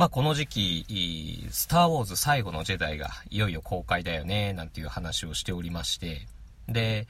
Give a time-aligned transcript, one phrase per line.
[0.00, 6.26] まあこの時期、スターウォーズ最後のジェダイがいよいよ公開だよね、なんていう話をしておりまして、
[6.70, 7.06] で、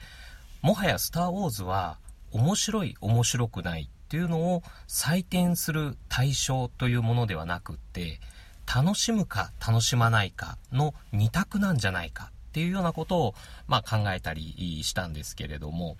[0.61, 1.99] もはやスターウォーズは
[2.33, 8.19] 面白い面白くないっていうのを採点する対象というものではなくって、
[8.67, 13.35] 楽しむか楽しまないかの二択なんじゃないかっていうようなことを、
[13.69, 15.95] まあ、考えたりしたんですけれども、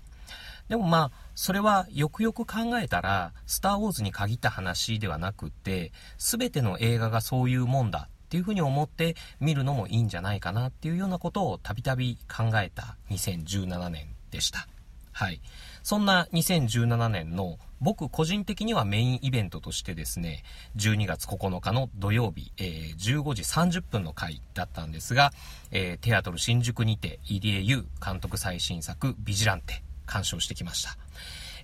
[0.72, 14.66] でもまあ、それはよくよく考えたら、スター・ウォーズに限った話ではなくって、全ての映画がそういうもんだっていうふうに思って見るのもいいんじゃないかなっていうようなことをたびたび考えた2017年でした。
[15.12, 15.42] はい。
[15.84, 20.42] そんな2017年の僕個人的にはメインイベントとしてですね、
[20.78, 25.34] 12月9日の土曜日、えー、15時30分の回だったんですが、
[25.72, 30.98] えー、テアトル新宿にて入江優監督最新作ビジランテ鑑賞してきました。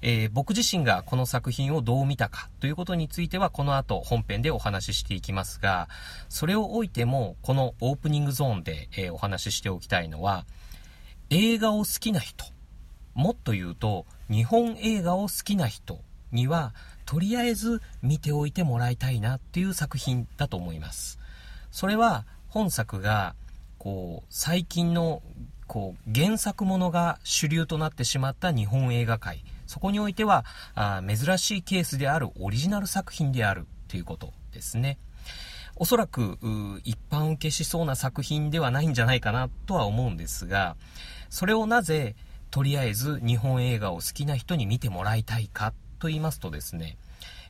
[0.01, 5.89] えー、僕自身がこの作品をどう見たかということについてはこの後本編でお話ししていきますが、
[6.29, 10.45] それをおいてもこのオープニングゾーンで、えー、お話ししておきたいのは、
[11.29, 12.45] 映画を好きな人、
[13.13, 15.99] もっと言うと日本映画を好きな人
[16.31, 16.73] には
[17.05, 21.19] とりあえず見ておいてもらいたいなっていう作品だと思います。
[21.71, 23.35] それは本作が
[23.77, 25.21] こう最近の
[25.67, 29.43] こう原作ものが主流となってしまった日本映画界。
[29.65, 34.97] そこにおいてはあ珍しいケースであるオリジナル作品であるということですね。
[35.79, 36.37] おそらく
[36.83, 40.75] 一般受けしそうな作品ではないんじゃないかなとは思うんですが
[41.29, 42.15] それをなぜ
[42.49, 46.97] とりあえず日本映画を好きな人に見てもらいたいかと言いますとですね、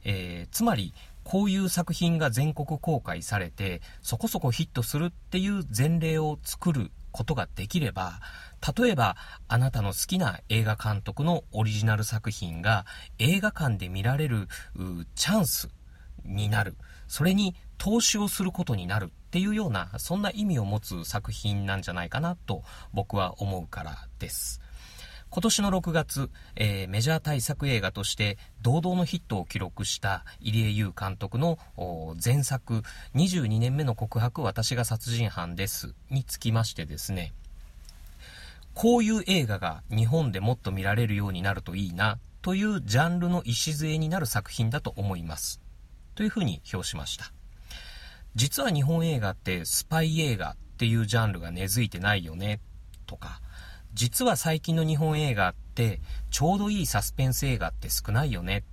[0.04, 8.22] えー、つまりこういう作品が全国公開されてそこそこヒットするっていう前例を作ることができれば、
[8.78, 12.86] 例えばあなたの好きな映画監督のオリジナル作品が
[13.18, 14.48] 映画館で見られる
[15.16, 15.70] チャンス
[16.24, 16.78] になる。
[17.08, 22.64] それに投資をすることになるっていうような、そんな意味を持つ作品なんじゃないかなと
[22.94, 24.62] 僕は思うからです。
[25.38, 31.60] 今年の6月、えー、メジャー大作映画として堂々のヒットを記録した入江優監督の
[32.26, 32.82] 前作
[33.14, 37.34] 22年目の告白私が殺人犯ですにつきましてですね、
[38.74, 45.62] こういう映画が日本でもっと見られるようになるといいなというジャンルの礎になる作品だと思います。
[46.16, 47.32] というふうに評しました。
[48.34, 52.60] 実は日本映画ってスパイ映画っていうジャンルが根付いてないよね
[53.06, 53.40] とか、
[53.98, 56.00] 実は最近の日本映画って
[56.30, 58.64] ちょうどいいサスペンス映画って少ないよね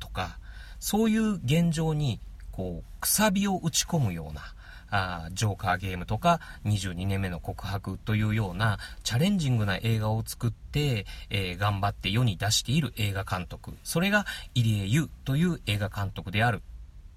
[0.00, 0.40] とか
[0.80, 2.20] そういう現状に
[2.50, 4.42] こうくさびを打ち込むような
[4.90, 14.26] あジョーカーゲームとか22年目の告白というようなチャレンジングな映画を作って、えー、頑張って世に出している映画監督それが
[14.56, 16.60] 入江優という映画監督である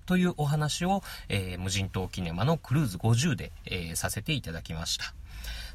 [0.06, 5.16] というお話を、えー、無人島キネマのクルーズ50で、えー、させていただきました。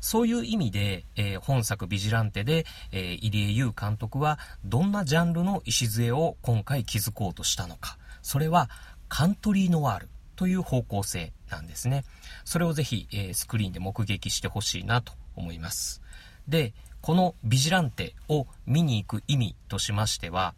[0.00, 7.98] そういう意味で、えー、本作ビジランテで、えー、入江優監督はどんなジャンルの礎を今回築こうとしたのか。
[8.22, 8.68] それは
[9.08, 12.04] カントリーノワールという方向性なんですね。
[12.44, 16.00] それをぜひ、えー、スクリーンで目撃してほしいなと思います。
[16.48, 16.72] で、
[17.02, 20.54] このビジランテを見に行く意味としましては、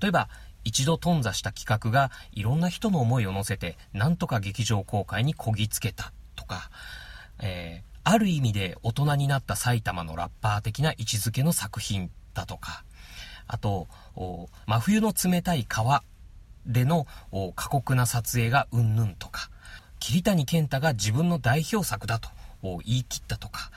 [0.00, 0.28] 例えば
[0.64, 6.70] 一度頓挫した企画がいろんな人の思いを乗せてなんとか劇場公開にこぎつけたとか、
[7.40, 12.82] えある意味で大人になった埼玉のラッパー的な位置づけの作品だとか、
[13.46, 13.86] あと、
[14.66, 16.02] 真冬の冷たい川
[16.64, 17.06] での
[17.54, 19.50] 過酷な撮影がうんぬんとか、
[20.00, 22.30] 桐谷健太が自分の代表作だと
[22.62, 23.70] 言い切ったとか、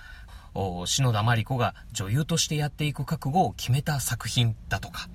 [0.86, 5.10] 篠田麻里子が女優としてやっていく覚悟を決めた作品だとか、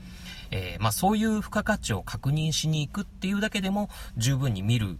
[0.50, 4.98] えー、まあ、そういう付加価値を確認しに行くっていうだけでも十分に見る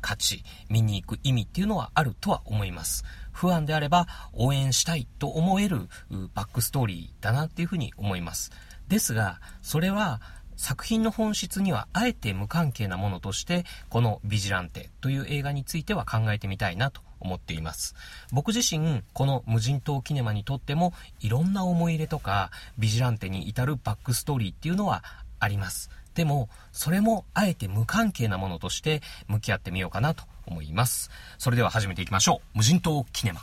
[0.00, 3.04] 価値、見に行く意味っていうのはあるとは思います。
[3.32, 5.88] 不安であれば応援したいと思える
[6.34, 8.52] バックストーリーだなっていうふうに思います。
[8.88, 10.20] ですが、それは
[10.56, 17.94] 作品の本質にはあえて無関係なものとしてこの「ビジランテ」という映画については考えてみたいなと思っています
[18.30, 25.02] 僕自身この無人島キネマにとってもいろんな思い入れとかビジランテに至るバックストーリーっていうのは
[25.40, 31.10] ありますでもそれもあえて無関係なものとして向き合ってみようかなと思います。
[31.38, 32.58] それでは始めていきましょう。
[32.58, 33.42] 無人島キネマ。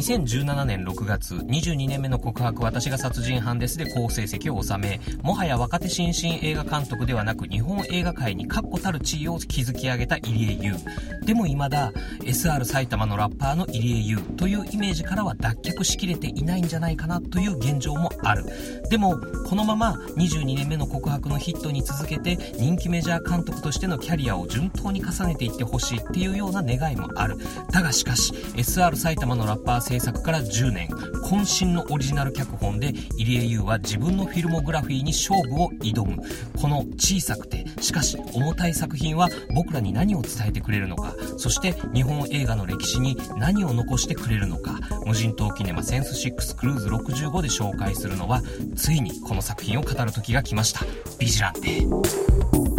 [0.00, 10.74] 2017年6月、22年目の告白私が殺人犯ですで好成績を収め、もはや若手新進映画監督ではなく日本映画界に確固たる地位を築き上げた入江優。
[11.22, 18.46] でも未だ SR 埼玉のラッパーの入江優というイメージからは脱却しきれていないんじゃないかなという現状もある。
[18.88, 19.18] でも、
[19.50, 27.36] このまま22年目の告白のヒットに続けて人気メジャー監督としてのキャリアを順当に重ねていってほしいっていうような願いもある。
[27.70, 30.86] だがしかし、SR 埼玉のラッパー制作から10年、
[31.24, 36.22] 渾身のオリジナル脚本で入江優は自分のフィルモグラフィーに勝負を挑む。
[36.60, 48.42] この小さくて、しかし重たい作品は僕らに何を伝えてくれるのか、そして日本映画の歴史に何を残してくれるのか、無人島キネマセンス6クルーズ65で紹介するのは、
[48.76, 50.86] ついにこの作品を語る時が来ました。
[51.18, 52.69] ビジランテ。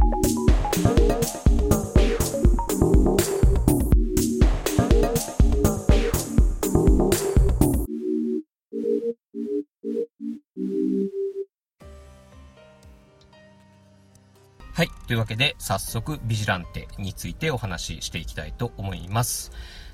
[15.12, 19.52] というわけで、早速、ビジランテについてお話ししていきたいと思います。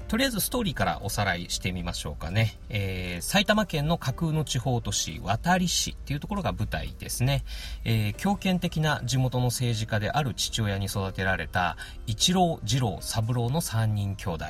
[0.08, 2.60] とりあえずストーリーからおさらいしてみましょうかね。
[2.70, 7.44] えー、埼玉県の架空の地方都市、渡市っていうところが舞台ですね。
[7.84, 14.46] えー、強権的な地元の政治家である父親に育てられた、一郎、二郎、三郎の3人兄弟。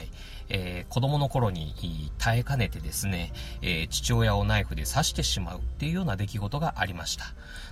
[0.50, 7.26] えー、子供の頃に耐えかねてですね、えー、父親をナイフで刺してしまうっていうような出来事がありました。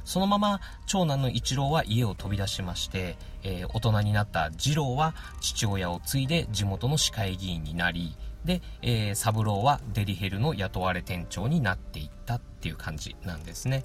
[0.04, 13.84] そのまま長男の一郎は家を飛び出しまして、えー、大人になった次郎は父親を継いで地元の市会議員になり、で、えー、三郎はデリヘルの雇われ店長になっていったっていう感じなんですね。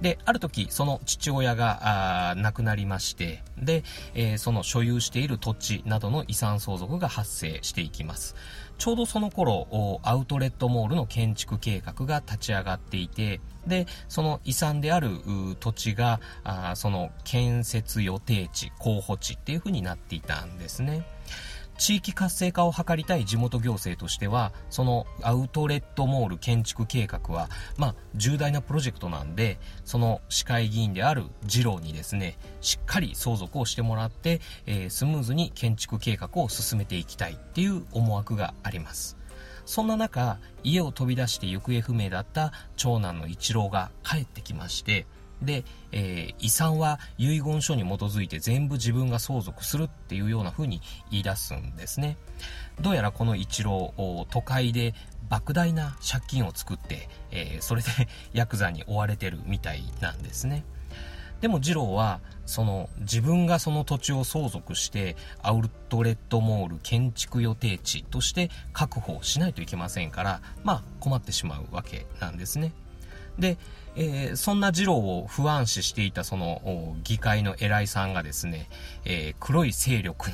[0.00, 3.82] で、ある時、その父親が亡くなりまして、で、
[4.14, 8.34] えー、その所有している土地などの遺産相続が発生していきます。
[8.78, 15.08] ちょうどその頃、アウトレットモールの建築計画が立ち上がっていて、で、その遺産である
[15.60, 16.20] 土地が、
[16.74, 21.06] その建設予定地、候補地っていう風になっていたんですね。
[21.78, 39.16] 地域活性化を図りたい地元行政としては、そのアウトレットモール建築計画は、まあ、重大なプロジェクトなんで、その市会議員である次郎にですね、しっかり相続をしてもらって、えー、スムーズに建築計画を進めていきたいっていう思惑があります。
[39.66, 45.06] そんな中、家を飛び出して行方不明だった長男の一郎が帰ってきまして、
[45.42, 50.80] で、えー、遺産は遺言書に基づいて全部自分が相続するっていうような風に
[51.10, 52.16] 言い出すんですね。
[52.80, 53.92] どうやらこの一郎、
[54.30, 54.94] 都会で
[55.30, 57.88] 莫大な借金を作って、えー、それで
[58.32, 60.64] ヤクザに追われてるみたいなんですね。
[61.40, 72.72] でも二郎は、その自分がその土地を相続してアウトレットモール建築予定地として確保しないといけませんから、まあ困ってしまうわけなんですね。
[73.38, 73.58] で、
[73.96, 78.68] えー、そんな次郎を不安視していたその議会の偉いさんがですね、
[79.04, 80.30] えー、黒い勢力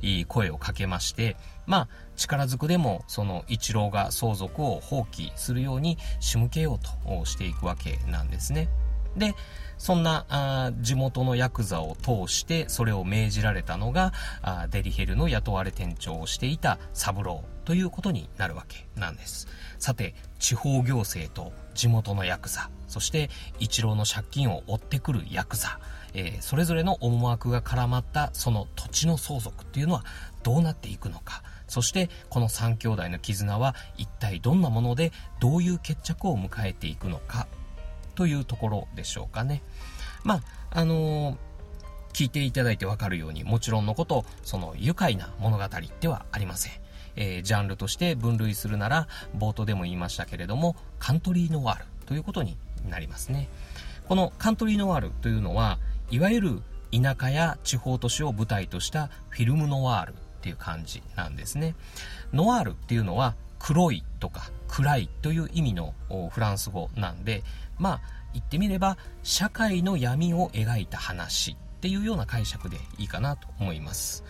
[0.00, 1.36] に声をかけまして、
[1.66, 8.68] まあ、力ずくでもその一郎が相続を放棄するように仕向けようとしていくわけなんですね。
[9.16, 9.34] で、
[9.78, 19.48] そんなあ地元のヤクザを通してそれを命じられたのがあデリヘルの雇われ店長をしていた三郎ということになるわけなんです。
[19.78, 25.80] さて、地方行政と地元のヤクザ、そして一郎の借金を追ってくるヤクザ、
[26.14, 30.04] えー、それぞれの思惑が絡まったその土地の相続っていうのは
[30.42, 31.42] どうなっていくのか。
[31.66, 37.48] そしてこの3兄弟の絆は一体どんなものでどういう決着を迎えていくのか
[38.14, 39.62] というところでしょうかね。
[40.24, 41.36] まあ、あのー、
[42.12, 45.64] 聞いていただいてわかるようにもちろんのこと、その愉快な物語
[46.00, 46.72] ではありません。
[47.16, 52.56] えー、ジャンルとして分類するなら冒頭でも言いましたけれどもカントリーノワールということに
[52.88, 53.48] なりますね
[54.08, 55.78] このカントリーノワールというのは
[56.10, 61.74] いわゆる田舎や地方都市を舞台としたフィルムノワールっていう感じなんですね
[62.32, 65.94] ノワールっていうのは黒いとか暗いという意味の
[66.30, 67.44] フランス語なんで
[67.82, 68.00] まあ
[68.32, 74.24] 言ってみれば社会の闇を描いた話っていうような解釈でいいかなと思います。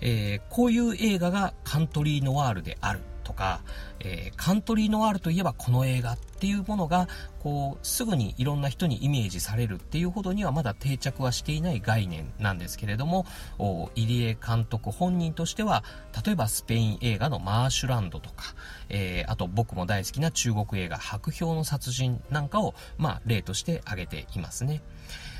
[0.00, 3.00] えー、こういう映画がカントリーノワールである。
[3.26, 3.60] とか、
[3.98, 7.08] えー、カントリーノワールといえばこの映画っていうものが、
[7.40, 13.26] こう、すぐにいろんな人にイメージされるっていうほどにはまだ定着はしていない概念なんですけれども、
[13.58, 15.82] 入江監督本人としては、
[16.24, 18.54] 例えばスペイン映画のマーシュランドとか、
[18.88, 24.82] えー、あと僕も大好きな中国映画白氷の殺人なんかを、まあ、例として挙げていますね。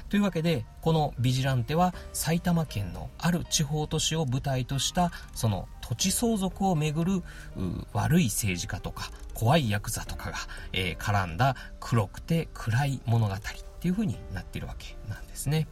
[0.09, 7.23] というわけで、このビジランテは埼玉県のある地方都市を舞台とした、その土地相続をめぐる
[7.93, 10.37] 悪い政治家とか怖いヤクザとかが、
[10.73, 13.39] えー、絡んだ黒くて暗い物語っ
[13.81, 15.69] ていう風になっているわけなんですね。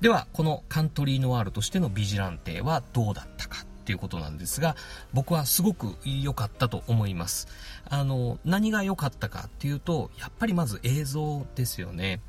[0.00, 4.76] では、このカントリーノワールとしてのビジランテはどうだったかっていうことなんですが、
[5.12, 7.48] 僕はすごく良かったと思います。
[7.88, 12.20] あの、何が良かったかっていうと、やっぱりまず映像ですよね。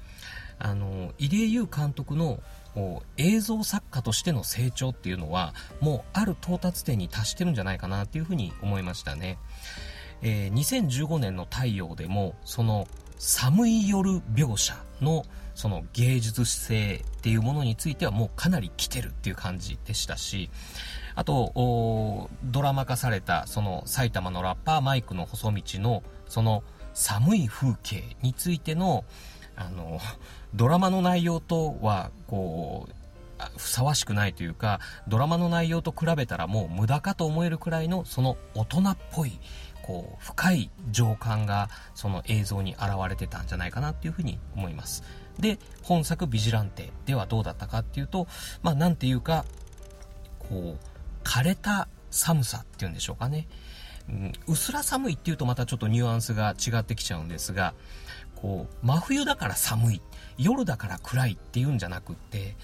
[0.60, 2.40] あの、入江優監督の
[3.18, 9.38] 映像作家としての成長っていうのは、もうある到達点に達してるんじゃないかなっていうふうに思いましたね。
[10.22, 12.88] えー、2015年の太陽でも、その
[13.18, 15.26] 寒い夜描写の
[15.56, 20.50] その芸術性っていうものについてはもうかなり来てるっていう感じでしたし、
[21.16, 26.64] あと、ドラマ化されたその埼玉のラッパーマイクの細道のその
[26.94, 29.04] 寒い風景についての、
[29.60, 30.00] あの、
[30.56, 32.94] ドラマの内容とは、こう、
[33.58, 39.38] ふさわしくないというか、ドラマの内容と比べたらもう無駄かと思えるくらいの、その大人っぽい、
[39.82, 45.04] こう、深い情感が、その映像に現れてたんじゃないかなっていうふうに思います。
[45.38, 48.28] で、本作ビジランテではどうだったかっていうと、
[48.64, 49.44] まあなんていうか、
[50.40, 53.48] こう、枯れた寒さっていうんでしょうかね。
[54.10, 57.74] うん、うすら寒いっていうとまたちょっとニュアンスが違ってきちゃうんですが、
[58.42, 60.02] こう、真冬だから寒い、
[60.38, 62.56] 夜だから暗いっていうんじゃなくって、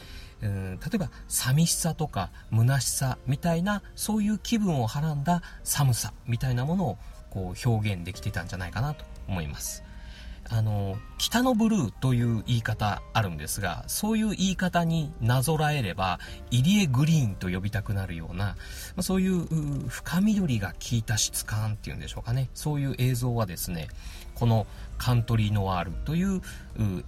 [0.41, 6.97] うん、例えば寂しさとか虚しさみたいなそういう気分をはらんだ寒さみたいなものを
[7.29, 9.83] こう表現できてたんじゃないかなと思います。
[10.49, 16.19] あの、北のブルーという言い方あるんですが、そういう言い方になぞらえれば、
[16.51, 18.55] 入江グリーンと呼びたくなるような、
[18.95, 22.49] まそういう深緑が効いた質感っていうんでしょうかね。
[22.53, 23.87] そういう映像はですね、
[24.35, 26.41] このカントリーノワールという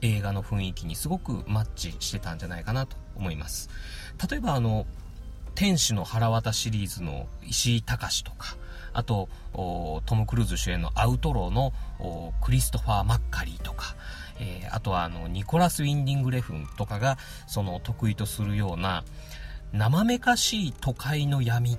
[0.01, 3.69] 映画の雰囲気にすごくマッチしてたんじゃないかなと思います。
[4.29, 4.87] 例えばあの、
[5.53, 8.55] 天使の腹渡シリーズの石井隆とか、
[8.97, 11.71] あと、トム・クルーズ主演のアウトローの
[12.41, 13.95] クリストファー・マッカリーとか、
[14.39, 19.03] えー、あとはあの、ニコラス・ウィンディング・レフンとかが、その得意とするような、
[19.71, 21.77] 生めかしい都会の闇っ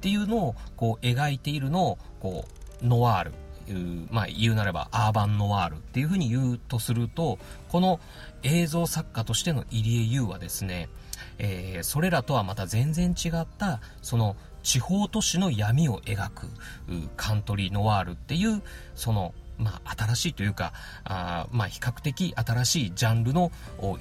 [0.00, 2.46] ていうのをこう描いているのを、こ
[2.82, 7.38] う、ノワール、まあ、言うなればアーバンノワールっていうふうに言うとすると、
[7.68, 8.00] この
[8.42, 10.88] 映像作家としての入江優はですね、
[11.38, 16.46] えー、それらとはまた全然違った、その地方都市の闇を描く
[17.16, 18.62] カントリーノワールっていう、
[18.94, 20.72] その、まあ、新しいというか、
[21.04, 23.52] あまあ、比較的新しいジャンルの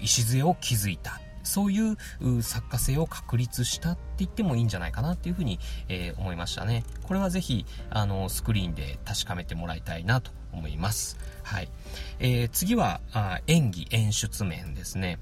[0.01, 1.19] 礎を築いた。
[1.43, 1.97] そういう
[2.43, 6.83] 作家性を確立したって言ってもいいんじゃないかなっていうふうに、えー、思いましたね。
[7.03, 11.17] これはぜひ、あの、スクリーンで確かめてもらいたいなと思います。
[11.43, 11.69] はい。
[12.19, 15.17] えー、次はあ、演技演出面ですね。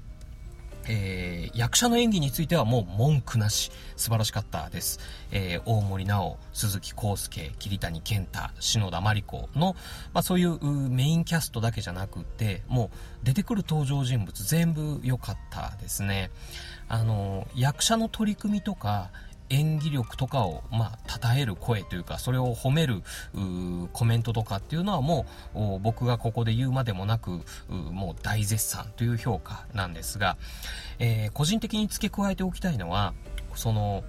[0.88, 4.98] えー、役者の演技についてはもう文句なし、素晴らしかったです。
[5.30, 9.76] えー、大森奈緒、鈴木康介、桐谷健太、篠田真理子の、
[10.14, 12.90] まあそういうメインキャストだけじゃなくて、も
[13.22, 16.30] う出てくる登場人物全部良かったですね。
[16.88, 19.10] あの、役者の取り組みとか、
[19.50, 23.02] 演技力とかを、まあ、称える声というか、それを褒める
[23.92, 30.36] コメントとかっていうのはもう、僕がここで言うまでもなく、もう大絶賛という評価なんですが、
[30.98, 33.14] えー、個人的に付け加えておきたいのは、
[33.54, 34.04] その、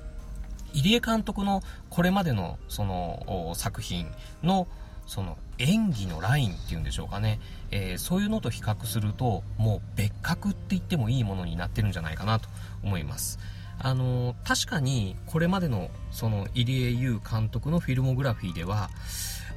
[0.74, 4.08] 入江監督のこれまでのその作品
[4.44, 4.68] の
[5.08, 7.40] その演技のラインっていうんでしょうかね、
[7.72, 12.48] えー、そういうのと比較するともう別格って言ってもいいものになってるんじゃないかなと
[12.84, 13.40] 思います。
[13.82, 18.90] あの確かにこれまでのその入江優監督のフィルモグラフィーでは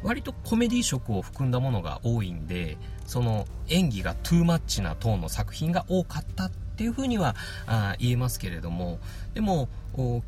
[0.03, 2.77] 割とコメディ色を含んだものが多いんで
[3.07, 7.37] その演技がトゥーマッチなトーンの作品が多かったっていうふうには
[7.67, 8.99] あ言えますけれども
[9.35, 9.69] でも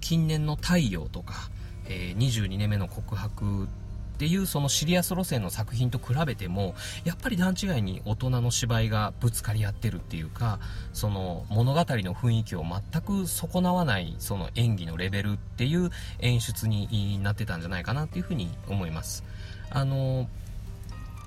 [0.00, 1.50] 近年の太陽とか、
[1.88, 3.68] えー、22年目の告白
[4.14, 10.60] っていうそのシリアス路線の作品と比べてもやっぱり段違いに大人の芝居がぶつかり合ってるっていうか
[10.92, 15.90] その物語の雰囲気を全く損なわないその演技のレベルっていう
[16.20, 19.24] 演出になってたんじゃないかなっていうふうに思います。
[19.70, 20.28] あの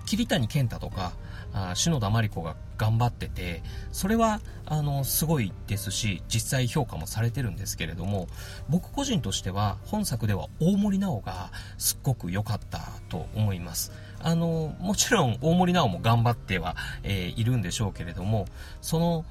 [0.05, 1.11] 桐谷健太とか
[1.57, 8.27] あ篠田麻里子が頑張ってて、それは、あの、すごいですし、実際評価もされてるんですけれども、
[8.69, 13.91] 僕個人としては、本作では大森奈緒がすっごく良かったと思います。
[14.19, 18.45] あの、もちろん大森奈緒も頑張っては、えー、いるんでしょうけれども、
[18.81, 19.25] その、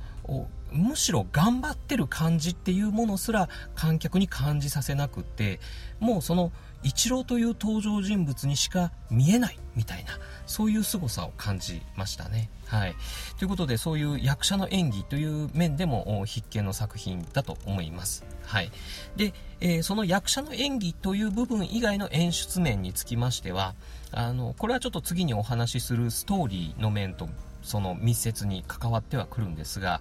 [0.73, 5.61] むしろ頑張ってる感じっていうものすら観客に感じさせなくって
[6.00, 6.52] もうその
[6.83, 10.12] 一郎という登場人物にしか見えないみたいな
[10.47, 12.49] そういう凄さを感じましたね。
[12.66, 12.95] はい、
[13.38, 18.25] ということでそういう役者の演技という面でも必見の作品だと思います。
[18.45, 18.71] はい、
[19.16, 23.75] で、えー、その役者の演技という部分以外の演出面につきましては
[24.12, 27.28] あのこれはちょっと次にお話しするストーリーの面と
[27.66, 30.00] その密接に関わってはくるんですが、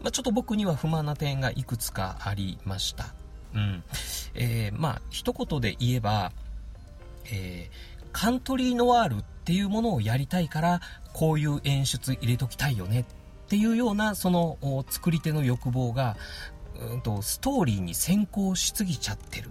[0.00, 3.14] まあ、ちょっと僕には不満な点がいくつかありました。
[3.54, 3.84] うん。
[4.34, 6.32] えー、まあ、一言で言えば、
[7.26, 10.80] えー、カントリーノワールっていうものをやりたいから、
[11.12, 13.04] こういう演出入れときたいよねっ
[13.48, 16.16] ていうような、その作り手の欲望が、
[16.80, 19.50] うんとストーリーに先行しすぎちゃってる、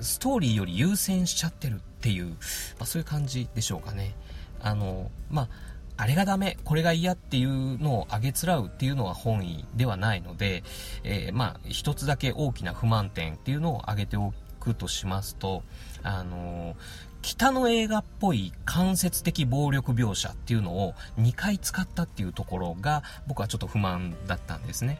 [0.00, 2.34] ストーリーより優先しちゃってるっていう、ま
[2.80, 4.14] あ、そういう感じでしょうかね。
[4.60, 5.48] あの、まあ、
[5.96, 10.64] あれがダメ、これが嫌っていうのをあげつらうっていうのは本意ではないので、
[11.04, 15.62] えー、まあ、一つだけ大きな不満点っていうのを挙げておくとしますと、
[16.02, 16.76] あのー、
[17.20, 24.98] 北の映画っぽい間接的暴力描写っていうのを2回使ったっていうところが僕はちょっと不満だったんですね。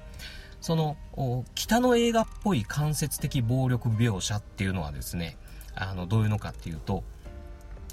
[0.61, 0.97] その、
[1.57, 5.37] 北の映画っぽい間接的暴力描写っていうのはですね、
[5.75, 7.03] あの、どういうのかっていうと、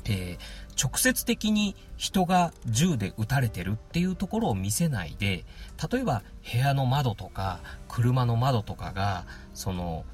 [0.09, 5.45] えー、直接的に人が銃で撃たれてるっていうところを見せないで、
[5.91, 10.05] 例えば部屋の窓とか車の窓とかが、その、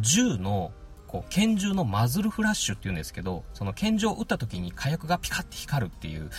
[0.00, 0.72] 銃の
[1.08, 6.30] こう拳銃のマズルフラッシュっていうんですけど、その拳銃を撃った時に火薬がピカッて光るっていう、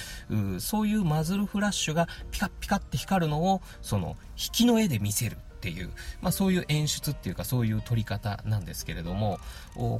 [0.55, 5.37] うそういうマズルフラッシュがピカッピカッて光るのを、その引きの絵で見せる。
[5.63, 5.91] っていう、
[6.21, 9.39] まあ、そういう演出っていうかそういう撮り方なんですけれども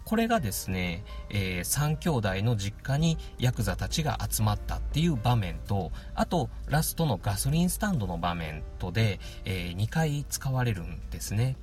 [0.04, 11.56] これがですね、えー、3兄弟の実家にヤクザたちが集まったっていう場面とあとラストのガソリンスタンドの場面とで、えー、2回使われるんですね。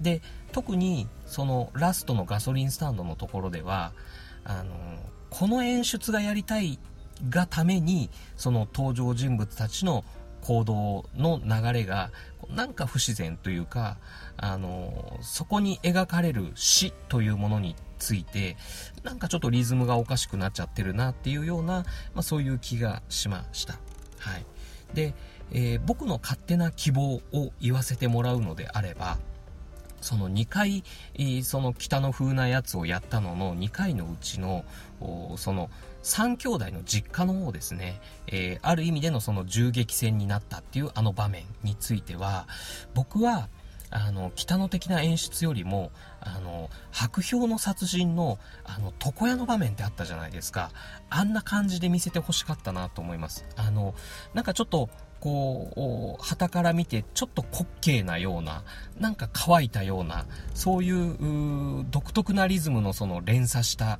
[0.00, 0.22] で
[0.52, 3.92] 特にそのラストのガソリンスタンドのところでは
[4.44, 4.72] あの
[5.30, 6.78] この演出がやりたい
[7.28, 10.04] がためにその登場人物たちの
[10.42, 12.10] 行動の流れが
[12.50, 13.98] なんか不自然というか
[14.36, 18.56] あのそこに描かれる死というものについて
[19.02, 23.74] なんかちょっとリズムがおかしくなっちゃってるなっていうような、まあ、そういう気がしました。
[24.18, 24.46] はい、
[24.94, 25.14] で、
[25.52, 29.18] えー、僕の勝手な希望を言わせてもらうのであれば
[30.00, 30.84] その2回、
[31.42, 34.64] その北の風なやつをやったのの2回のうちの、
[35.36, 35.70] その
[36.02, 42.46] 3兄弟の実家の方ですね、えー、ある意味でのその銃撃戦になったっていうあの場面については、
[42.94, 43.48] 僕は、
[43.90, 50.70] あの、北野的な演出よりも、あの、白氷の殺人の、あの、床屋の場面ってあったじゃないですか。
[51.08, 53.46] あんな感じで見せて欲しかったなと思います。
[53.56, 53.94] あの、
[54.34, 58.64] なんかちょっと、こう、旗から見てちょっと滑稽なような、
[58.98, 63.98] なんか乾いたような、そういう独特なリズムのその連鎖した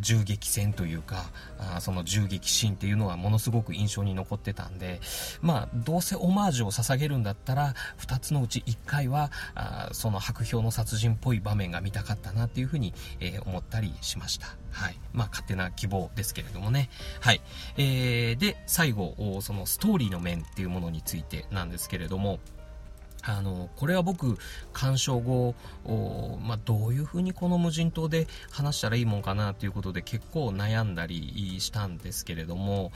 [0.00, 5.00] 銃撃戦というか、あその銃撃シーンっていうのはものすごく印象に残ってたんで、
[5.40, 14.56] まあ、どうせオマージュを捧げるんだったら、2つのうち1回は、あその白氷の殺人っぽい場面が見たかったなっていうふうに、えー、思ったりしました。
[14.74, 14.98] はい。
[15.12, 16.90] まあ、勝手な希望ですけれどもね。
[17.20, 17.40] はい。
[17.76, 22.40] えー、で、最後、そのストーリーの面っていうものについてなんですけれども、
[23.26, 24.36] あの、これは僕、
[24.72, 25.54] 鑑賞後、
[26.42, 32.92] まあ、どういう風にこの無人島で話したらいいもんかなということで結構悩んだりしたんですけれども、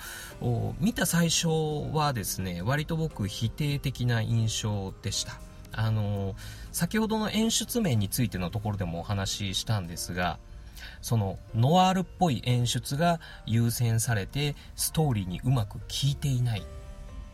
[0.81, 1.49] 見た最初
[1.93, 5.41] はですね、割と僕否定的な印象でした。
[5.73, 6.35] あの、
[6.73, 10.39] 先ほどの演出面についてのところでもお話ししたんですが、
[11.01, 16.63] そのノワールっぽい演出が優先されてストーリーにうまく効いていない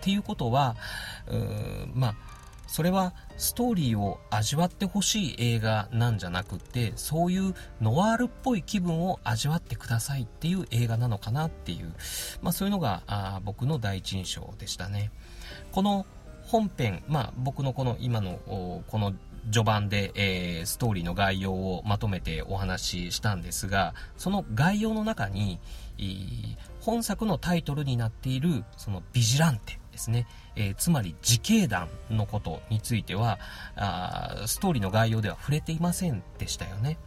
[0.05, 0.77] っていうことは
[1.27, 2.14] うーまあ
[2.67, 11.95] それはストーリーを味わってほしい映画なんじゃなくてそういうノワールっぽい気分を味わってくださいっていう映画なのかなっていう、
[12.43, 15.11] まあ、そういうのがあ僕の第一印象でしたね。
[15.73, 16.05] この
[16.43, 18.38] 本編、まあ、僕のこの今の
[18.88, 19.14] この
[19.51, 25.61] 序盤で、えー、ストーリーの概要をまとめてお話ししたんですが、その概要の中に、
[26.81, 30.27] 本作のタイトルになっている、そのビジランテですね、
[30.57, 33.39] えー、つまり自警団のことについては
[33.77, 36.99] あ、ストーリーの概要では触れていませんでしたよね。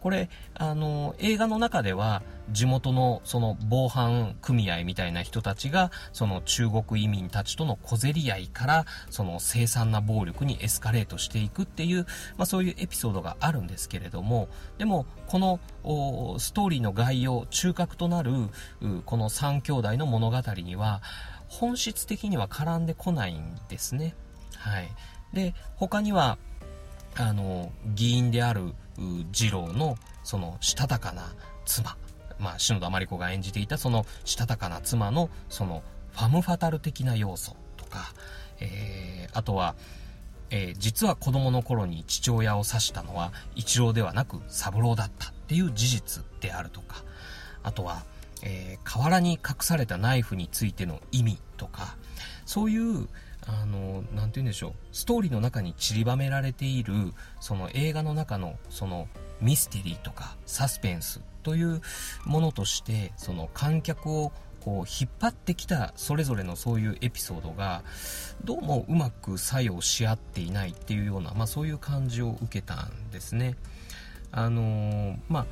[0.00, 12.04] これ、あの、映画の中では、地元のその防犯組合みたいな人たちが、その中国移民たちとの小競り合いから、その凄惨な暴力にエスカレートしていくっていう、
[12.36, 15.58] まあそういうエピソードがあるんですけれども、でも、この
[16.38, 18.32] ストーリーの概要、中核となる、
[19.06, 21.00] この3兄弟の物語には、
[21.58, 24.14] 本質的には絡んでこないんですね。
[24.56, 24.90] はい。
[25.32, 26.38] で、他には、
[27.16, 28.74] あの、議員である
[29.32, 31.32] 次郎の、その、したたかな
[31.64, 31.96] 妻。
[32.38, 38.12] まあ、篠田麻里子が演じていた、その、したたかな妻の、その、ファムファタル的な要素とか、
[38.60, 39.74] えー、あとは、
[40.50, 47.02] えー、実は子供の頃に父親を刺したのは一郎ではなく三郎だったっていう事実であるとか、
[47.62, 48.04] あとは、
[48.44, 51.96] えー、河原に隠されたナイフについての意味とか、
[52.46, 53.08] そういう、
[53.46, 56.94] あの、なて言うんでしょう、ストーリーの中に散りばめられている、
[57.40, 59.08] その映画の中の、その、
[59.40, 61.82] ミステリーとかサスペンスという
[62.24, 64.32] ものとして、その観客を
[64.64, 67.82] こう引っ張ってきたそれぞれのそういうエピソードが
[68.44, 73.56] どうもうまく作用し合っていないっていうような、まあ、そういう感じを受けたんですね。
[74.32, 75.46] あのー、まあ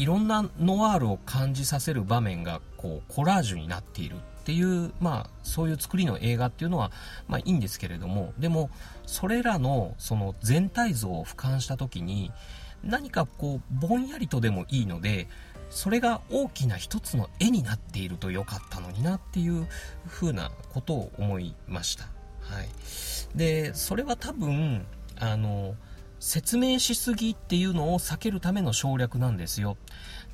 [0.00, 6.90] いろんなノワールを感じさせる場面がこうコラージュになっているっていう、まあ、そういう作りの映画っていうのは、
[7.28, 8.70] まあいいんですけれども、でも、
[9.04, 12.32] それらのその全体像を俯瞰した時に、
[12.82, 15.28] 何かこう、ぼんやりとでもいいので、
[15.68, 19.66] それが大きな一つの絵になっているとよかったのになっていう
[20.08, 22.04] 風なことを思いました。
[22.40, 22.68] はい。
[23.36, 24.86] で、それは多分、
[25.18, 25.74] あの、
[26.20, 29.76] 説明しすぎっていうのを避けるための省略なんですよ。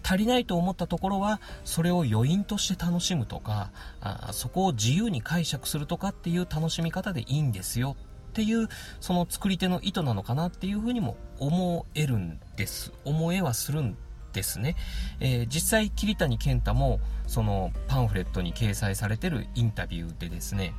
[0.03, 3.71] 足りないと思ったところは、それを余韻として楽しむとか、
[4.01, 7.97] あそこを自由に解釈するとかっていう楽しみ方でいいんですよ
[8.31, 8.69] っていう、
[9.01, 12.93] その作り手の意図なのかなっていうふうにも思えるんです。
[13.05, 13.97] 思えはするん
[14.37, 14.77] ですね、
[15.19, 20.75] えー、実際桐谷健太もそのパンフレットに掲載されてるインタビューでですね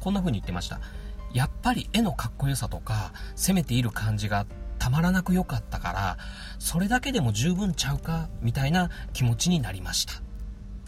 [0.00, 0.80] こんな風に言ってました
[1.32, 4.46] やっぱり絵のかっこよさとか攻めている感じが
[4.78, 6.18] たまらなく良かったから
[6.58, 10.22] それだけでも十分ちゃうかみたいな気持ちになりました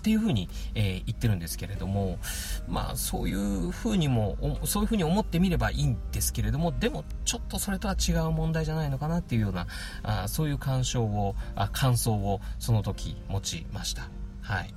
[0.00, 2.18] っていうふうに、えー、言ってるんですけれども、
[2.66, 9.66] まあそういうふうにも、そういうふうに思ってみればいいんですけれども、でもちょっとそれとは違う問題じゃないのかなっていうような、
[10.03, 14.09] あそういう感傷をあ、感想をその時持ちました。
[14.40, 14.72] はい。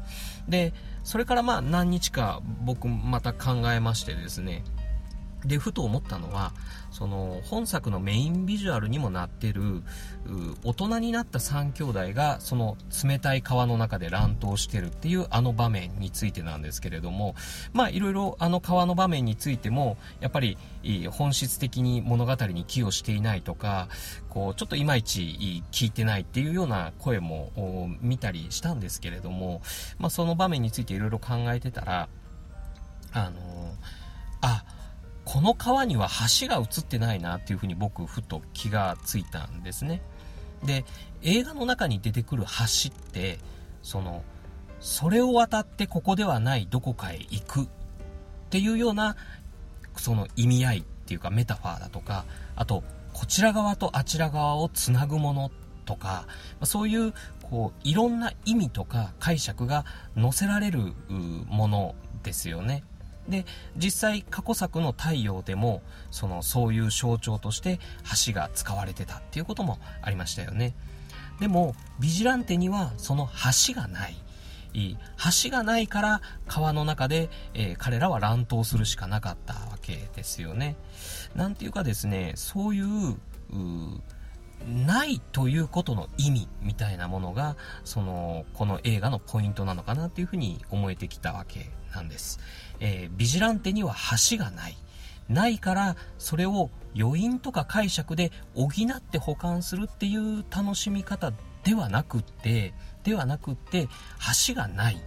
[0.49, 0.73] で、
[1.05, 4.61] それからまあ何日か僕また考えましてですね、
[5.45, 6.53] で、ふと思ったのは、
[6.91, 9.83] その、本作のメインビジュアルにもなってる、
[10.63, 17.35] 大人になった3兄弟が、その冷たい川の中で乱闘してるっていうあの場面についてなんですけれども、
[17.73, 20.57] まあ、いろいろあの川の場面についても、やっぱり、
[21.11, 23.87] 本質的に物語に寄与していないとか、
[24.29, 27.51] こう、ちょっといまいち聞いてないっていうような声も
[28.01, 29.61] 見たりしたんですけれども、
[29.97, 32.09] まあ、その場面についていろいろ考えてたら、
[33.11, 33.39] あの、
[34.41, 34.63] あ、
[35.25, 36.09] この川には
[36.41, 40.01] 橋が映ってないなっていうふうに僕ふと気がついたんですね。
[40.65, 40.85] で
[41.21, 43.39] 映画の中に出てくる橋って
[43.81, 44.23] その
[44.79, 47.67] それを渡ってここではないどこかへ行くっ
[48.49, 49.15] ていうような
[49.97, 52.83] その意味合いっていうかメタファーだとかあと
[53.13, 55.51] こちら側とあちら側をつなぐもの
[55.85, 56.27] とか
[56.63, 60.93] そういうこういろんな意味とか解釈が載せられる
[61.47, 62.83] ものですよね。
[63.27, 63.45] で
[63.77, 65.81] 実際過去作の「太陽」でも
[66.11, 67.79] そのそういう象徴として
[68.25, 70.73] 橋が使われてたっていうこともありましたよね。
[71.39, 73.29] でもビジランテにはその
[73.67, 74.15] 橋がない。
[74.73, 80.75] 橋がないから川の中で、えー、彼らは乱闘するしかなかったわけですよね。
[81.35, 83.15] なんていうかですねそういう
[84.65, 92.39] ないということの意味みたいなものがそのこの映画のポイントなのかなっていうふうに思えてきたわけなんです、
[92.79, 93.95] えー、ビジランテには
[94.29, 94.77] 橋がない。
[95.29, 101.31] ないからそれを余韻とか解釈で補って保管するっていう楽しみ方
[101.63, 103.87] ではなくってではなくって
[104.47, 105.01] 橋がない。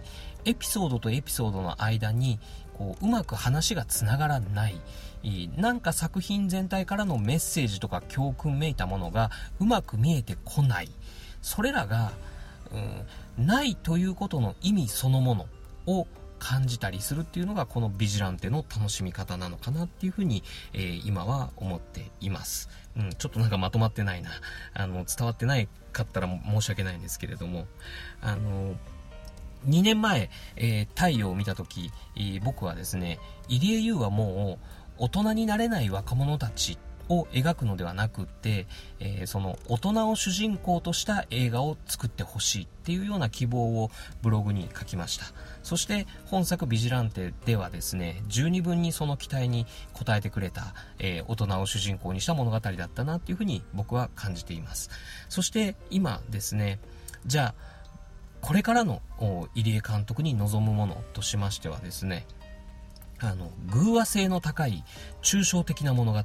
[0.45, 2.39] エピソードとエピソードの間に
[2.73, 4.81] こううまく話がつながらない。
[5.57, 10.89] なんか作品全体からのメッセージとか教訓めいたものがうまく見えてこない。
[11.41, 12.11] それらが、
[13.37, 15.45] うん、ないということの意味そのもの
[15.85, 16.07] を
[16.39, 22.69] 感じたりするっていうのがこのビジランテの楽しみ方なのかなっていうふうに、えー、今は思っています。
[22.95, 24.31] うん、ちょっとなんかまとまってないな。
[24.73, 27.67] あの、伝わってないかったら申し訳ないんですけれども、
[28.21, 28.75] あの、
[29.67, 36.77] 2年前、えー、太陽を見た時、えー、僕はですね、入江優はもう大人になれない若者たち
[37.09, 38.67] を描くのではなくって、
[38.99, 43.91] えー、その大人を主人公とした映画を作ってほしいっていうような希望を
[44.21, 45.25] ブログに書きました。
[45.63, 54.89] そして本作「ビジランテ」ではですね十二分にその期待に応えてくれた、えー、大人を主人公にした物語だったなっていうふうに僕は感じています。
[55.29, 56.79] そして今ですね
[57.25, 57.77] じゃあ
[58.41, 59.01] これからの
[59.55, 62.25] 入江監督に望むものとしましてはですね
[63.19, 64.83] あの、偶話性の高い
[65.21, 66.19] 抽象的な物語、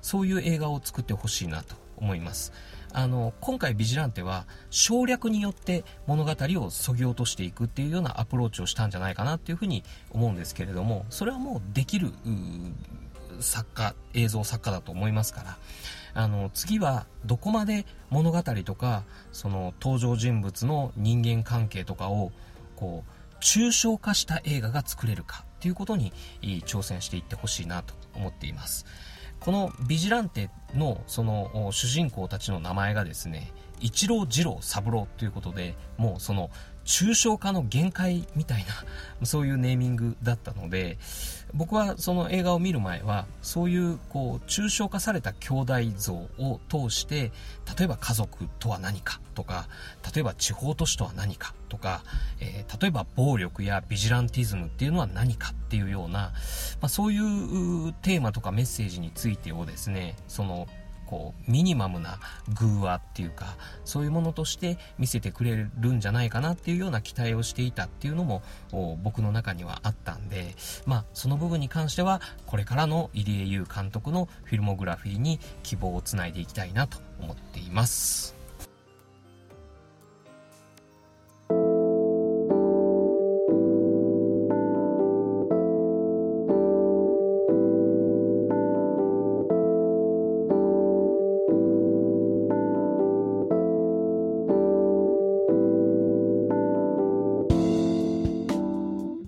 [0.00, 2.52] そういう映画を作ってほしいなと思います。
[2.92, 12.12] あの、今回ビジランテは省略によって物語をそぎ落としていくっていうようなアプローチをしたんじゃないかなっていうふうに思うんですけれども、それはもうできる、
[13.40, 15.58] 作家、映像作家だと思いますから、
[16.14, 22.32] あの、次はどこまで物語とか、その登場人物の人間関係とかを、
[22.76, 28.86] こう、抽象化した映画が作れるかっていうことに挑戦していってほしいなと思っています。
[29.46, 36.50] このビジランテのその主人公たちの名前がですね、一郎二郎三郎ということで、もうその
[36.84, 38.66] 抽象化の限界みたい
[39.20, 40.98] な、そういうネーミングだったので、
[41.54, 47.32] 僕はその映画を見る前は、そういうこう、抽象化された兄弟像を通して、
[47.78, 49.68] 例えば家族とは何かとか、
[50.14, 52.02] 例えば地方都市とは何かとか、
[52.40, 56.32] えー、例えば暴力やビジランティズムっていうのは何かっていうような、ま
[56.82, 60.66] あ、そういうテーマとかメッセージについてをですね、その、
[61.06, 62.18] こうミニマムな
[62.58, 68.42] 偶話っていうかそういうものとして見せてくれるんじゃないかなっていうような期待をしていたっていうのも
[69.02, 78.35] 僕の中にはあったんでまあその部分に関してはこれからの入江優監督のフィルモグラフィーに希望をつないでいきたいなと思っています。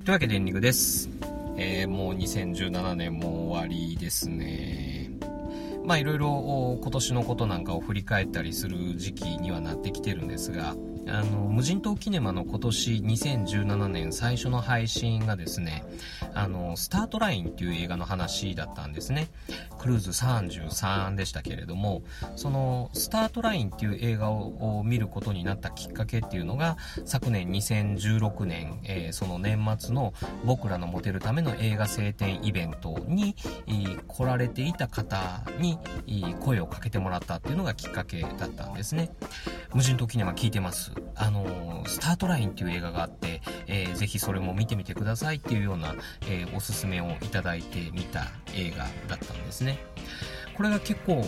[0.08, 1.10] というわけでエンディングです。
[1.58, 5.10] えー、もう2017年も終わりですね。
[5.84, 10.74] まあいろいろ今年のことなんかを振り返ったりする時期にはなってきてるんですが、
[11.08, 15.84] あの、無人島キネマの今年2017年最初の配信がですね、
[16.38, 19.28] あの、スタートラインっていう映画の話だったんですね。
[19.78, 22.02] クルーズ33でしたけれども、
[22.36, 33.34] その、スタートラインっていう映画を見ることになったきっかけっていうのが、昨年2016年、えー、その年末の僕らのモテるための映画晴天イベントに、
[34.06, 35.78] 来られていた方に
[36.40, 39.10] 声をかけてもらったっていうのがきっかけだったんですね。
[39.74, 40.92] 無人島キネマ聞いてます。
[41.18, 45.94] あのスタートラインっていう映画があって、えー、ぜひそれも見てみてくださいっていうような、
[46.28, 49.78] えー、おすすめをいただいてみた映画だったんですね。
[50.58, 51.24] これが結構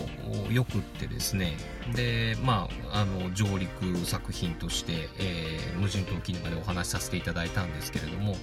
[0.51, 1.55] よくってですね、
[1.95, 8.35] で、まあ、あの、上陸作品として、えー、無人島キネマでお話しさせていただいたんですけれども、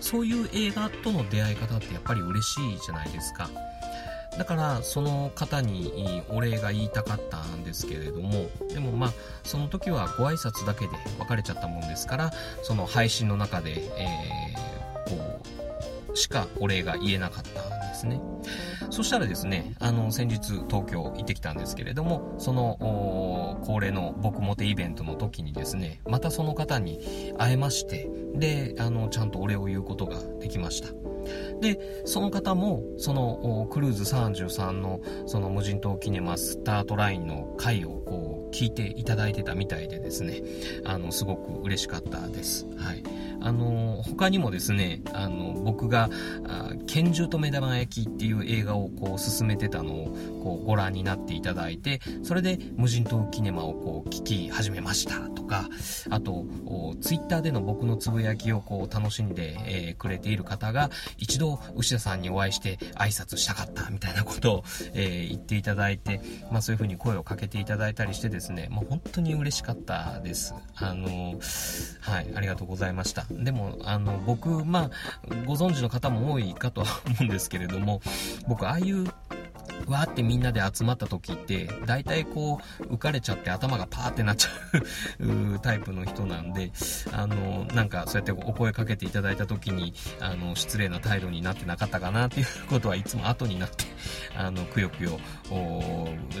[0.00, 3.50] そういう映画との出会い方ってやっぱり嬉しいじゃないですか。
[4.38, 9.12] だからその方にお礼が言いたかったんですけれどもでもまあ
[9.44, 12.30] その時はご挨拶だけで別れちゃったもんですから
[12.62, 15.40] その配信の中で、えー、こ
[16.12, 18.20] うしかお礼が言えなかったんですね。
[18.90, 31.11] そしたらですねあの先日東京行ってきたんですけれどもその恒例の僕モテイベントの時にですねまたその方に会えましてであのちゃんとお礼を言うことができました。
[31.60, 40.42] で、その方も、その、クルーズ33の、その無人島キネマスタートラインの回をこう、聞いていただいてたみたいでですね、
[40.84, 42.66] あの、すごく嬉しかったです。
[42.76, 43.02] はい。
[43.44, 46.08] あの、他にもですね、あの、僕が、
[46.86, 55.68] 拳銃と目玉焼きっていう映画をこう進めてたのをこうご覧になっていただいて、それで無人島キネマをこう聞き始めましたとか、
[56.10, 56.44] あと、
[57.00, 70.54] ツイッターでの僕のつぶやきをこう楽しんで、えー、くれている方が、一度牛田さんにお会いして挨拶したかったみたいなことを、えー、言っていただいて、まあそういう風に声をかけていただいたりしてですね、ねもう本当に嬉しかったです。
[70.76, 71.38] あの、
[72.00, 73.26] はい、ありがとうございました。
[73.30, 74.90] でも、あの、僕、まあ、
[75.46, 78.00] ご存知の方も多いかとは思うんですけれども、
[78.48, 79.06] 僕、ああいう
[79.86, 84.50] わーってみんなで集まった時って、大体こう、浮かれちゃって頭がパーってなっちゃ
[85.20, 86.72] うタイプの人なんで、
[87.12, 93.84] あの、なんかそうやってお声かけていただいた時に、あの、失礼な態度になってなかったかなっていうことはいつも後になって、
[94.36, 95.18] あの、くよくよ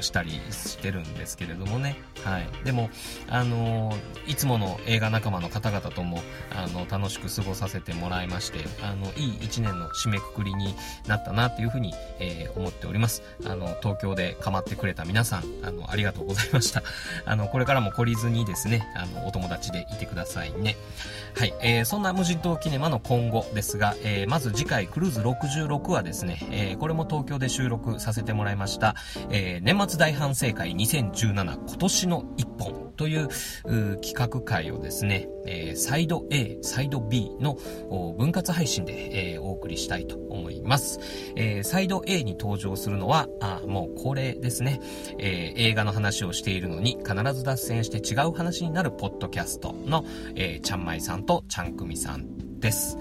[0.00, 1.96] したりしてるんですけれどもね。
[2.24, 2.48] はい。
[2.64, 2.90] でも、
[3.28, 3.94] あの、
[4.26, 6.22] いつもの映画仲間の方々とも、
[6.54, 10.74] あの、楽しく過ごさせてもらいまして、あの、いい一年の締めくくりに
[11.06, 13.11] なったなっていうふうに、えー、思っております。
[13.44, 16.82] あの、東京で構ってくれた皆さん、あの、ありがとうございました。
[17.26, 20.76] あの、これからも懲りずにですね、あの、お友達でいてくださいね。
[21.36, 28.94] はい、えー、そんな無人島キネマの今後ですが、えー、まず次回クルーズ66はですね、えー、これも東京で収録させてもらいました、
[29.30, 33.28] えー、年末大反省会2017今年の一本という
[34.00, 37.58] 企画会をですね、えー、サイド A、サイド B の
[38.16, 41.00] 分割配信で、えー、お送りしたいと思います。
[41.34, 44.80] えー、サイド A に登場するのは、あもう恒例ですね、
[45.18, 52.98] え映画の話をしているのに必ず脱線して違う話になるポッドキャストの、えちゃんまいさんとちゃんくみさんです。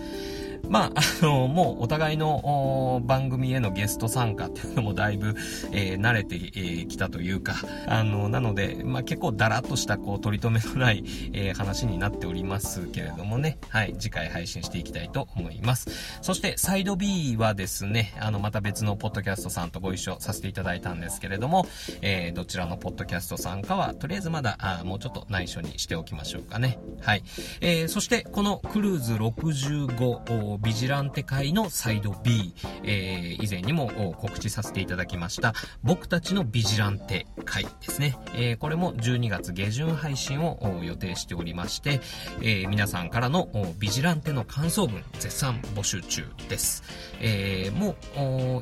[0.69, 5.35] まあ、あの、もうお互いの番組へのゲスト参加っていうのもだいぶ、
[5.71, 7.55] えー、慣れてき、えー、たというか、
[7.87, 15.89] あの、なので、まあ結構だらっとしたこう取り留めのない、えー、話になっておりますけれどもね、はい、次回配信していきたいと思います。
[16.21, 21.65] そしてサイド B はですね、あの、また別のポッドキャストさんとご一緒させていただいたんですけれども、
[22.01, 26.77] えー、どちらのポッドキャストさんかは、とりあえずまだ、あもうちょっと内緒にしておきましょうかね。
[27.01, 27.23] はい。
[27.61, 38.17] えー、そしてこのクルーズ65ビジランテ会のサイド B、えー、以前にも告知させていただきました、僕たちのビジランテ会ですね。
[38.33, 41.99] えー、これも12月下旬配信を予定しておりまして、
[42.41, 46.83] えー、皆さんからのビジランテの感想文絶賛募集中です。
[47.19, 47.95] えー、も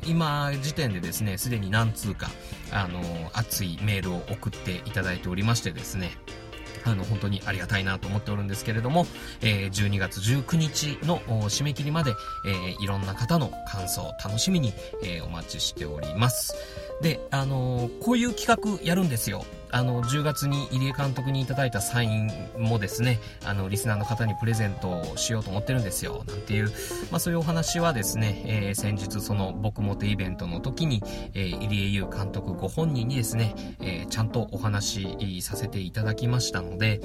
[0.06, 2.30] 今時点でですね、すでに何通か、
[2.72, 3.00] あの
[3.32, 6.12] 熱いメールを送っていただいておりましてですね、
[6.84, 9.06] あの、本当にありがたいなと思っておるんですけれども、
[9.40, 12.14] えー、12月19日の締め切りまで、
[12.46, 16.54] えー、いろんな方の感想、楽しみに、えー、お待ちしております。
[17.02, 19.44] で、あのー、こういう企画やるんですよ。
[19.72, 26.70] あの、10月に入江監督にいただいたサインもですね、あの、リスナーの方にプレゼントしようと思ってるんですよ、なんていう、
[27.10, 31.02] まあそういうお話はですね、えー、先日その僕もてイベントの時に、
[31.34, 37.00] えー、入江優監督ご本人にですね、えー、ちゃんとお話しさせていただきましたので、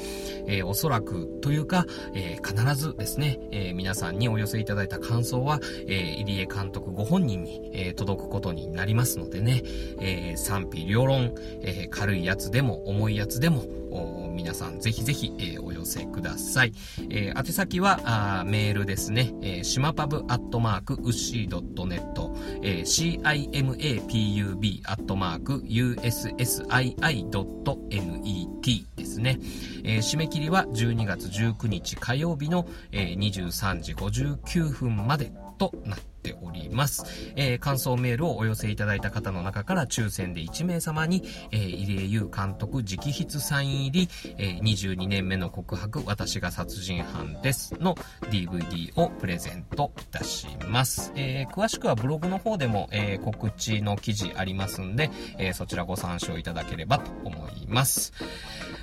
[0.47, 9.62] えー、おそらくというか、えー、必ずですね、えー、皆さんにお寄せいただいた感想は、えー、入江監督ご本人に、えー、届くことになりますのでね、
[9.99, 13.65] えー、賛否両論、えー、軽いやつも重いやつでも、
[14.35, 16.73] 皆さんぜひぜひ、えー、お寄せください。
[17.09, 18.01] えー、宛先は
[18.39, 19.33] あメールですね。
[19.41, 22.03] えー、しまパブアットマークウッシー .net、
[22.61, 27.25] えー、cimapub アットマーク ussii.net
[28.95, 29.39] ですね。
[29.83, 37.05] えー、締め切りは12月19日火曜日の、えー、23時59分までとなってております。
[37.35, 47.95] えー、感想メールをお寄せいただいた方の中から抽選で1名様に、えー、入江優監督直筆サイン入り、えー、22年目の告白、私が殺人犯ですの
[48.31, 51.11] DVD をプレゼントいたします。
[51.15, 58.13] えー、詳しくはブログの方でも、えー、告知の記事ありますんで、えー、そちらご参照いただければと思います。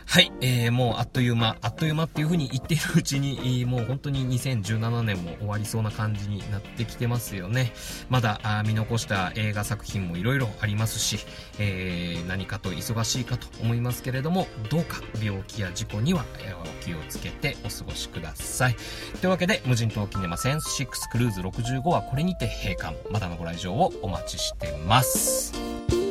[0.07, 7.73] はい、えー、もうあっという間、あっという間っていう風に言っているうちに、もう本当に2017年も終わりそうな感じになってきてますですよね。
[8.11, 11.19] まだ見残した映画作品もいろいろありますし、
[11.59, 16.25] えー、何かと忙しいかと思いますけれども、どうか病気や事故には
[16.63, 18.77] お気をつけてお過ごしください。
[19.21, 22.95] というわけで、無人島キネマセンス6クルーズ65はこれにて閉館。
[23.11, 26.02] まだのご来場をお待ちしてます。